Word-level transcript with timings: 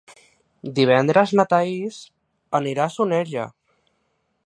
Divendres 0.79 1.35
na 1.39 1.45
Thaís 1.53 2.01
anirà 2.61 2.89
a 2.89 2.91
Soneja. 2.99 3.49